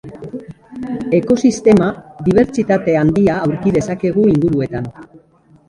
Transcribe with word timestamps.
Ekosistema 1.17 1.91
dibertsitate 2.29 2.97
handia 3.03 3.39
aurki 3.45 3.77
dezakegu 3.79 4.27
inguruetan. 4.35 4.93